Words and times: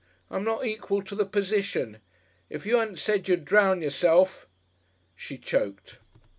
I'm 0.31 0.43
not 0.43 0.65
equal 0.65 1.03
to 1.03 1.13
the 1.13 1.27
position. 1.27 1.99
If 2.49 2.65
you 2.65 2.79
'adn't 2.79 2.95
said 2.97 3.27
you'd 3.27 3.45
drown 3.45 3.83
yourself" 3.83 4.47
She 5.15 5.37
choked. 5.37 5.97